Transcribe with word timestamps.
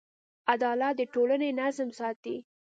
عدالت 0.53 0.93
د 0.97 1.01
ټولنې 1.13 1.49
نظم 1.59 1.89
ساتي. 1.99 2.35